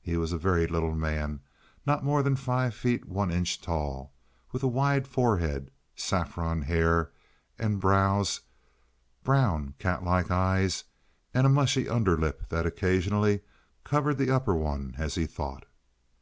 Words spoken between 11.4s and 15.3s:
a mushy underlip that occasionally covered the upper one as he